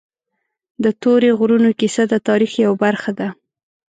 د 0.83 0.85
تورې 1.01 1.29
غرونو 1.39 1.69
کیسه 1.79 2.03
د 2.07 2.13
تاریخ 2.27 2.51
یوه 2.65 2.77
برخه 2.85 3.11
ده. 3.19 3.27